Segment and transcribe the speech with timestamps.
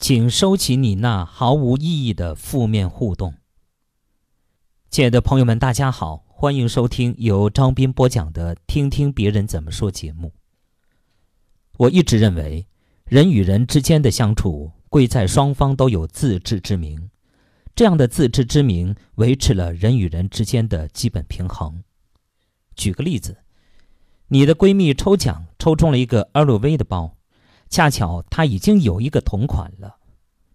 [0.00, 3.34] 请收起你那毫无意义的负面互动。
[4.88, 10.32] 亲爱的朋友们，大家好，欢迎收听由张斌播讲的《听听别人怎么说》节目。
[11.76, 12.66] 我一直认为，
[13.04, 17.10] 人与人之间的相处，贵在双方都有自知之明。
[17.76, 21.84] 这样的自知之明，维持了人与人之间的基本平衡。
[22.74, 23.36] 举个例子，
[24.28, 27.18] 你的闺蜜抽奖抽中了一个 LV 的包。
[27.70, 29.98] 恰巧他已经有一个同款了，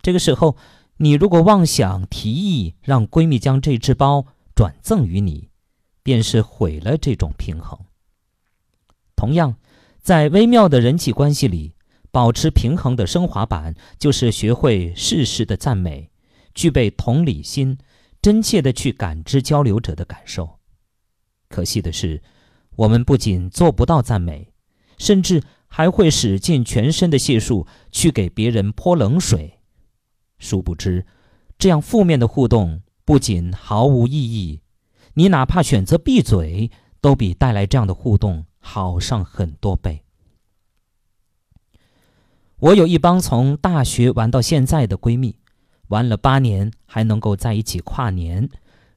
[0.00, 0.56] 这个时候，
[0.96, 5.50] 你如果妄想提议让闺蜜将这只包转赠于你，
[6.02, 7.78] 便是毁了这种平衡。
[9.14, 9.56] 同样，
[10.00, 11.74] 在微妙的人际关系里，
[12.10, 16.10] 保持平衡的升华版就是学会适时的赞美，
[16.54, 17.76] 具备同理心，
[18.22, 20.58] 真切的去感知交流者的感受。
[21.50, 22.22] 可惜的是，
[22.76, 24.54] 我们不仅做不到赞美，
[24.96, 25.42] 甚至。
[25.74, 29.58] 还会使尽全身的解数去给别人泼冷水，
[30.38, 31.06] 殊不知，
[31.56, 34.60] 这样负面的互动不仅毫无意义，
[35.14, 36.70] 你哪怕选择闭嘴，
[37.00, 40.04] 都比带来这样的互动好上很多倍。
[42.58, 45.38] 我有一帮从大学玩到现在的闺蜜，
[45.88, 48.46] 玩了八年还能够在一起跨年，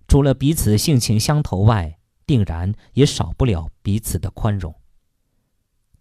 [0.09, 4.75] 除了彼此性情相投外，定然也少不了彼此的宽容。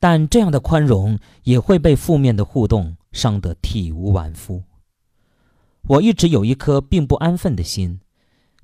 [0.06, 4.62] 但这样的宽容也会被负面的互动伤得体无完肤。
[5.88, 8.00] 我一直有一颗并不安分的心，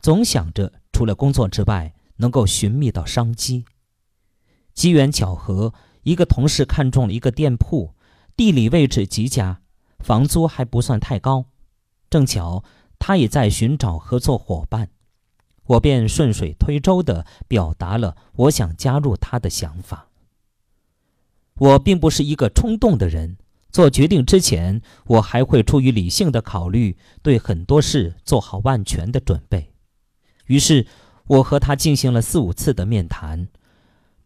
[0.02, 3.64] 总想着除了工作之外能够寻觅到商机。
[4.74, 7.94] 机缘巧合，一个同事看中了一个店铺，
[8.36, 9.62] 地理位置极佳，
[10.00, 11.46] 房租还不算太高，
[12.10, 12.62] 正巧
[12.98, 14.90] 他也在寻找合作伙伴，
[15.64, 20.09] 我便顺水推舟地表达了我想加入他的想法。
[21.60, 23.36] 我并不是一个冲动的人，
[23.70, 29.74] 做决定之前，我还会出于理性的考虑，对很多事做好万全的准备。
[30.46, 30.86] 于是，
[31.26, 33.48] 我和他进行了四五次的面谈，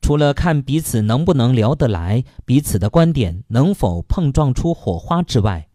[0.00, 5.69] 除了看彼此能不能聊得来，彼此的观点能否碰撞出火花之外，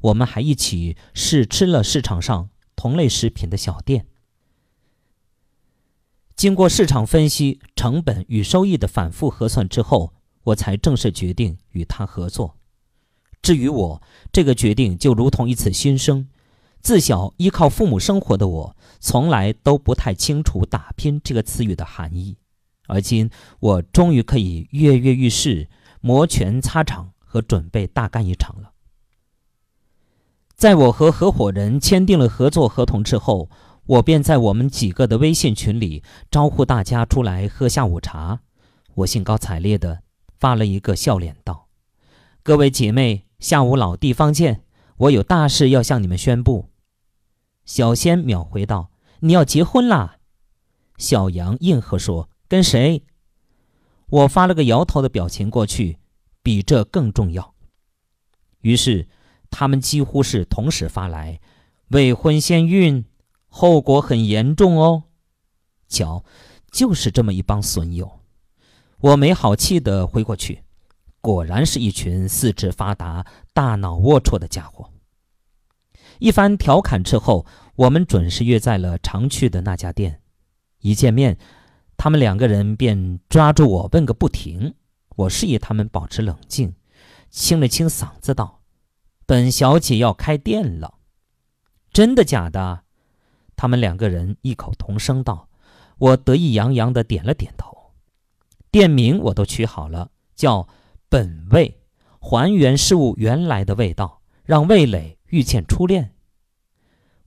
[0.00, 4.08] 我们还一起试吃了市场上同类食品的小店。
[6.34, 10.13] 经过市场分析、成本与收益的反复核算之后。
[10.44, 12.56] 我才正式决定与他合作。
[13.42, 16.28] 至于我，这个决定就如同一次新生。
[16.80, 22.36] 自小依靠父母生活的我，从来都不太清楚“打拼”这个词语的含义。
[22.86, 25.68] 而今，我终于可以跃跃欲试，
[26.02, 28.72] 摩拳擦掌和准备大干一场了。
[30.54, 33.48] 在我和合伙人签订了合作合同之后，
[33.86, 38.40] 我便在我们几个的微信群里招呼大家出来喝下午茶。
[38.96, 40.03] 我兴高采烈的。
[40.44, 41.70] 发了一个笑脸道
[42.44, 44.62] ：“各位姐妹，下午老地方见。
[44.98, 46.68] 我有大事要向你们宣布。”
[47.64, 48.90] 小仙秒回道
[49.24, 50.18] ：“你要结婚啦！”
[50.98, 53.06] 小杨应和说：“跟谁？”
[54.06, 55.98] 我发了个摇头的表情过去，
[56.42, 57.54] 比这更重要。
[58.60, 59.08] 于是
[59.48, 61.40] 他们几乎是同时发来
[61.88, 63.06] ：“未婚先孕，
[63.48, 65.04] 后果很严重哦。”
[65.88, 66.22] 瞧，
[66.70, 68.20] 就是这么一帮损友。
[69.04, 70.64] 我没好气地回过去，
[71.20, 74.88] 果然是一群四肢发达、大脑龌龊的家伙。
[76.20, 77.44] 一番调侃之后，
[77.76, 80.22] 我们准时约在了常去的那家店。
[80.80, 81.36] 一见面，
[81.98, 84.74] 他们两个人便抓住我问个不停。
[85.16, 86.74] 我示意他们保持冷静，
[87.28, 88.62] 清了清嗓子道
[89.26, 90.94] ：“本小姐要开店了。
[91.92, 92.84] ”“真的假的？”
[93.54, 95.50] 他们两个人异口同声道。
[95.98, 97.83] 我得意洋洋地点了点头。
[98.74, 100.66] 店名我都取好了，叫
[101.08, 101.78] “本味”，
[102.18, 106.16] 还原事物原来的味道，让味蕾遇见初恋。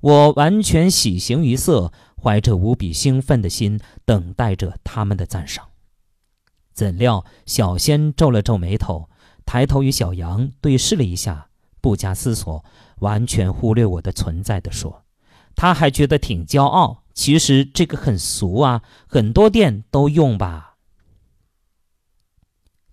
[0.02, 5.70] 我完全喜形于色，怀着无比兴奋的心，等待着他们的赞赏。
[6.74, 9.10] 怎料小仙皱了皱眉头，
[9.46, 11.48] 抬头与小杨对视了一下，
[11.80, 12.66] 不加思索，
[13.00, 15.06] 完全忽略我的存在的说
[15.56, 17.06] ：“他还觉得挺骄傲。
[17.14, 20.66] 其实这个很俗啊，很多店都用吧。”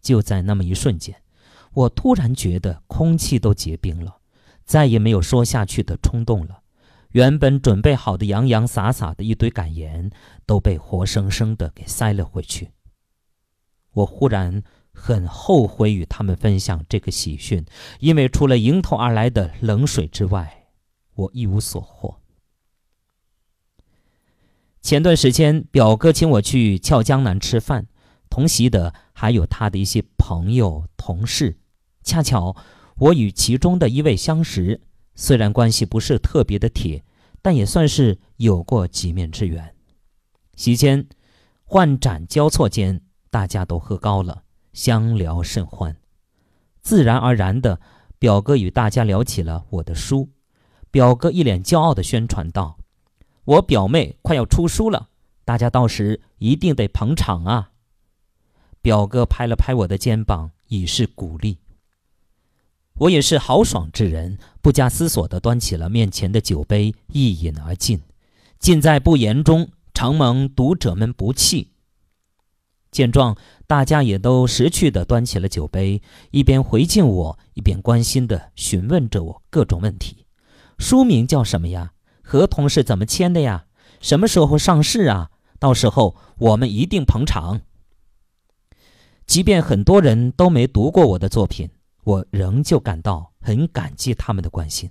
[0.04, 1.22] 就在那么一瞬间，
[1.72, 4.18] 我突然觉得空气都结冰了，
[4.64, 6.60] 再也没有说下去的冲动了。
[7.12, 10.10] 原本准备好的洋洋洒洒的一堆感言，
[10.44, 12.72] 都被活生生的给塞了回去。
[13.92, 14.62] 我忽然
[14.92, 17.64] 很后悔与他们分享这个喜讯，
[18.00, 20.66] 因为除了迎头而来的冷水之外，
[21.14, 22.20] 我一无所获。
[24.82, 27.86] 前段时间，表哥请我去俏江南吃饭。
[28.28, 31.56] 同席的还有他的一些朋友、同事，
[32.02, 32.54] 恰巧
[32.96, 34.82] 我与其中的一位相识，
[35.14, 37.04] 虽然关系不是特别的铁，
[37.40, 39.74] 但也算是有过几面之缘。
[40.56, 41.08] 席间，
[41.64, 43.00] 换盏交错间，
[43.30, 45.96] 大家都喝高了，相聊甚欢。
[46.82, 47.80] 自然而然的，
[48.18, 50.30] 表哥与大家聊起了我的书。
[50.90, 52.78] 表哥一脸骄傲地宣传道
[53.44, 55.08] ：“我表妹快要出书了，
[55.44, 57.70] 大家到时一定得捧场啊！”
[58.84, 61.56] 表哥拍了拍我的肩膀，以示鼓励。
[62.98, 68.02] 我也是豪爽之人，不加思索地端起了面前的酒杯，一饮而尽。
[68.58, 71.70] 尽在不言中，承蒙读者们不弃。
[72.90, 80.26] 见状，大家也都识趣地端起了酒杯，一边回敬我，一边关心地询问着我各种问题：
[80.76, 81.92] 书名叫什么呀？
[82.22, 83.64] 合同是怎么签的呀？
[84.02, 85.30] 什么时候上市啊？
[85.58, 87.62] 到时候我们一定捧场。
[89.26, 91.70] 即便很多人都没读过我的作品。
[92.04, 94.90] 我仍旧感到很感激他们的关心。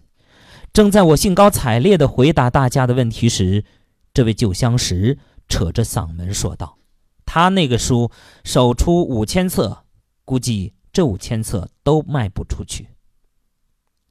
[0.74, 3.64] 正在我兴高采烈地回答大家的问题时，
[4.12, 6.80] 这位旧相识扯着嗓门说道
[7.24, 8.10] ：“他那个书
[8.44, 9.84] 首出五千册，
[10.26, 12.88] 估计这五千册都卖不出去。”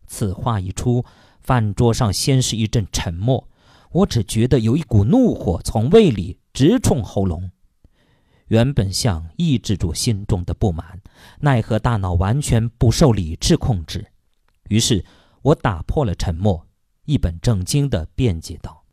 [0.06, 1.04] 此话一出，
[1.40, 3.48] 饭桌上先是一阵沉默。
[3.90, 7.50] 我只觉得有一股怒火从胃里直冲喉咙。
[8.52, 11.00] 原本想抑制住心中的不满，
[11.40, 14.08] 奈何大脑完全不受理智控制。
[14.69, 15.06] 于是，
[15.40, 16.66] 我打破了沉默，
[17.06, 18.84] 一本正经地辩解道：“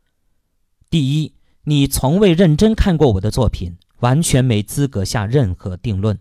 [0.89, 1.33] 第一，
[1.65, 6.15] 你从未认真看过我的作品，完全没资格下任何定论；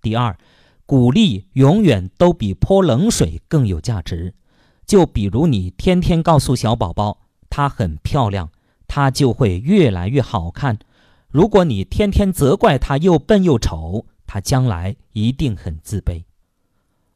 [0.00, 0.38] 第二，
[0.86, 4.32] 鼓励永远都比泼冷水更有价值。
[4.86, 8.50] 就比如你天天告诉小宝宝她很漂亮，
[8.86, 10.78] 她就会越来越好看。”
[11.30, 16.24] 如果你天天责怪他又笨又丑，他将来一定很自卑。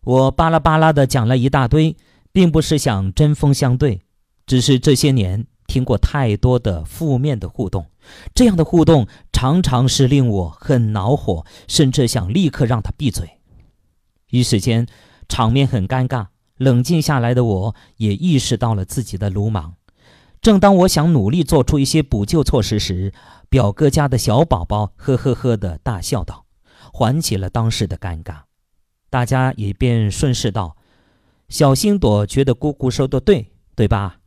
[0.04, 1.96] 我巴拉巴拉的讲了一大堆，
[2.30, 4.02] 并不是想针锋相对，
[4.46, 7.86] 只是这些年听过太多的负面的互动，
[8.34, 13.38] 这样的互动常常是令我很恼火，甚至想立刻让他闭嘴。
[14.30, 14.86] 一时间，
[15.28, 16.26] 场面很尴尬。
[16.58, 19.74] 冷静下来的我也意识到了自己的鲁莽。
[20.40, 23.12] 正当我想努力做出一些补救措施时，
[23.52, 26.46] 表哥家的小宝宝呵呵呵的大笑道，
[26.90, 28.44] 缓解了当时的尴尬。
[29.10, 30.78] 大家也便顺势道
[31.50, 34.20] ：“小星朵觉得姑姑说的对，对吧？”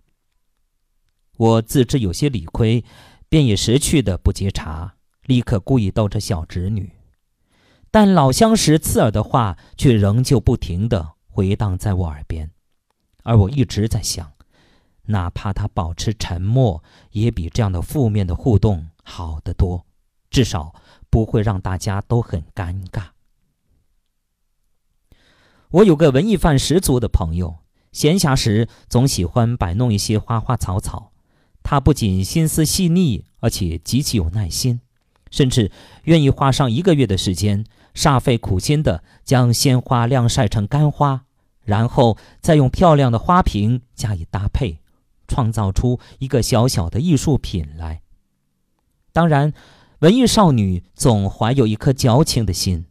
[1.38, 2.86] 我自知有些理亏，
[3.28, 4.94] 便也识趣的不接茬，
[5.24, 6.92] 立刻故意逗着小侄女。
[7.90, 12.52] 但老相识刺耳的话却仍旧不停的回荡在我耳边，
[13.24, 14.34] 而我一直在想，
[15.06, 18.90] 哪怕他保持沉默，也比这样的负面的互动。
[19.06, 19.86] 好得多，
[20.30, 20.76] 至少
[21.10, 23.12] 不会让大家都很尴尬。
[25.70, 27.60] 我有个文艺范十足的朋友，
[27.92, 31.14] 闲暇时总喜欢摆弄一些花花草草。
[31.64, 34.82] 他不仅心思细腻，而且极其有耐心，
[35.32, 35.72] 甚至
[36.04, 41.26] 愿意花上一个月的时间，煞费苦心的将鲜花晾晒成干花，
[41.62, 44.82] 然后再用漂亮的花瓶加以搭配，
[45.28, 48.02] 创造出一个小小的艺术品来。
[49.16, 49.54] 当然，
[50.00, 52.88] 文艺少女总怀有一颗矫情的心，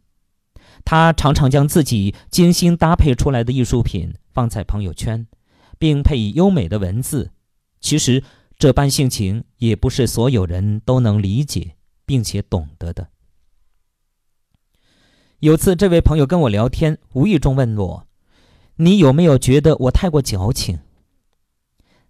[0.83, 5.27] 她常常将自己精心搭配出来的艺术品放在朋友圈，
[5.77, 7.29] 并配以优美的文字。
[7.79, 8.23] 其实，
[8.57, 11.75] 这般性情也不是所有人都能理解
[12.07, 13.09] 并且懂得的。
[15.41, 18.07] 有次，这位朋友跟我聊天，无意中问我
[18.77, 20.79] ：“你有没有觉得我太过矫情？”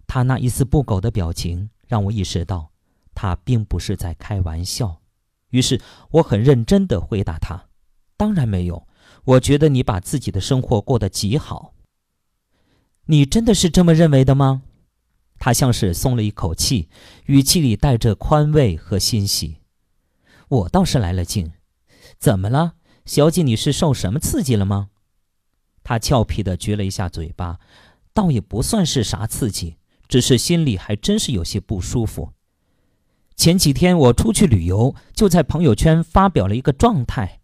[0.08, 2.70] 他那一丝不苟的表情让我意识到。
[3.16, 5.00] 他并不是在开玩笑，
[5.48, 5.80] 于是
[6.10, 7.68] 我很认真地回答他
[8.16, 8.86] ：“当然没有，
[9.24, 11.74] 我觉得你把自己的生活过得极好。”
[13.08, 14.62] 你真的是这么认为的吗？
[15.38, 16.88] 他像是松了一口气，
[17.24, 19.56] 语气里带着宽慰和欣喜。
[20.48, 21.52] 我倒是来了劲，
[22.18, 23.42] 怎么了，小姐？
[23.42, 24.90] 你是受什么刺激了吗？
[25.82, 27.60] 他俏皮地撅了一下嘴巴，
[28.12, 32.32] 倒也不算是啥刺激，只是心里还真是有些不舒服。
[33.36, 37.40] 前几天我出去旅游，就在朋友圈发表了一个状态，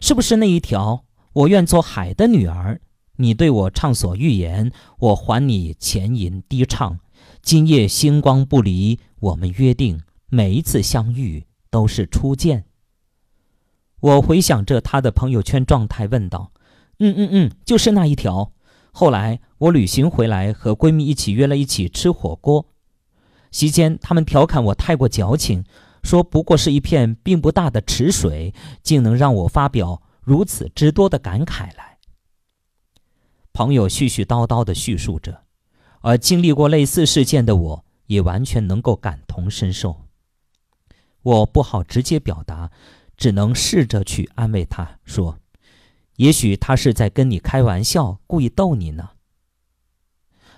[0.00, 1.04] 是不是那一条？
[1.32, 2.80] 我愿做海的女儿，
[3.16, 6.98] 你对我畅所欲言，我还你浅吟低唱。
[7.40, 12.64] 今夜星光不离，我们约定每一次相遇都是初见。
[14.00, 16.52] 我回想着他的朋友圈状态，问道
[16.98, 18.52] ：“嗯嗯嗯，就是那一条。”
[18.90, 22.66] 后来我旅行回来，和闺蜜一起约了一起吃火锅。
[23.50, 25.64] 席间，他们调侃我太过矫情，
[26.02, 31.98] 说不过是一片并不大的池水，竟能让我发表如此之多的感慨来。
[33.52, 35.42] 朋友絮絮叨叨地叙述着，
[36.00, 40.04] 而经历过类似事件的我，也完全能够感同身受。
[41.22, 42.70] 我不好直接表达，
[43.16, 45.40] 只能试着去安慰他说
[46.16, 49.10] ：“也许他是在跟你开玩笑，故意逗你呢。”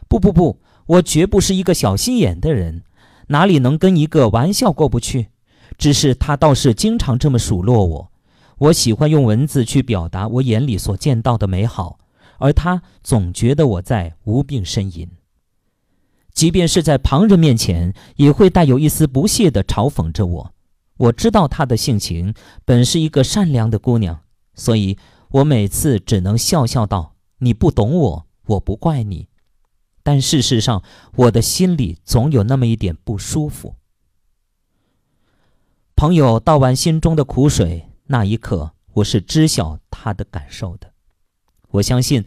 [0.07, 2.83] 不不不，我绝不是一个小心眼的人，
[3.29, 5.29] 哪里能跟一个玩笑过不去？
[5.79, 8.13] 只是他倒是经常这么数落我。
[8.59, 11.99] 我喜欢用文字去表达我眼里所见到的美好，
[12.39, 15.09] 而他总觉得我在无病呻吟。
[16.35, 20.53] 即便是在旁人面前，也会带有一丝不屑地嘲讽着我。
[20.97, 24.21] 我知道她的性情本是一个善良的姑娘，
[24.55, 24.99] 所以
[25.31, 29.29] 我每次只能笑笑道：“你不懂我，我不怪你。”
[30.03, 30.83] 但事实上，
[31.17, 33.75] 我的心里总有那么一点不舒服。
[35.95, 40.93] 朋友倒完心中的苦水，那一刻我是知晓他的感受的。
[41.73, 42.25] 我相信，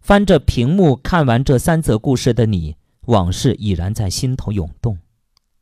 [0.00, 2.76] 翻着屏幕看完这三则故事的你。
[3.06, 4.98] 往事已然在心头涌动。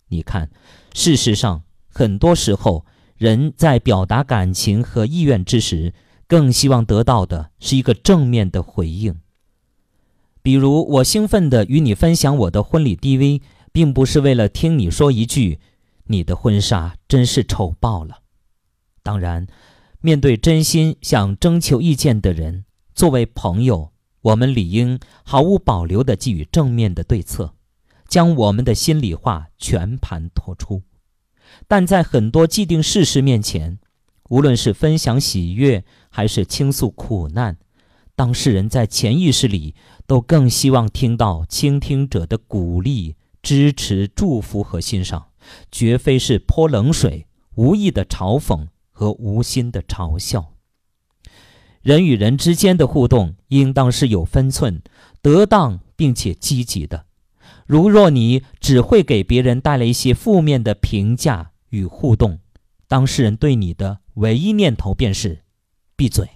[0.09, 0.51] 你看，
[0.95, 5.93] 事实上，很多时候，人在表达感情和意愿之时，
[6.27, 9.21] 更希望得到的是一个正面的回应。
[10.45, 13.41] 比如，我兴奋地与你分享我的婚礼 DV，
[13.73, 15.59] 并不是为了听你说一句
[16.09, 18.19] “你的婚纱真是丑爆了”。
[19.03, 19.47] 当然，
[20.03, 23.93] 面对真心想征求意见的人，作为朋友。
[24.21, 27.55] 我们理应毫无保留地给予正面的对策，
[28.07, 30.83] 将我们的心里话全盘托出。
[31.67, 33.79] 但在很多既定事实面前，
[34.29, 37.57] 无论是分享喜悦还是倾诉苦难，
[38.17, 39.75] 当事人在潜意识里
[40.07, 45.27] 都更希望听到倾听者的鼓励、支持、祝福和欣赏，
[45.73, 50.53] 绝非是泼冷水、无意的嘲讽和无心的嘲笑。
[51.83, 54.81] 人与人之间的互动应当是有分寸、
[55.21, 57.07] 得当并且积极的。
[57.67, 62.39] 如若你只会给别人带来一些负面的评价与互动，
[62.87, 65.43] 当事人对你的唯一念头便是
[65.97, 66.29] 闭嘴。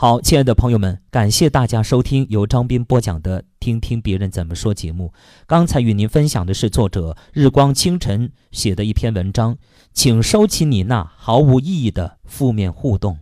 [0.00, 5.12] 好，亲爱的朋友们，感谢大家收听由张斌播讲的《听听别人怎么说》节目。
[5.44, 9.58] 刚才与您分享的是作者日光清晨写的一篇文章，
[9.92, 13.18] 请收起你那毫无意义的负面互动。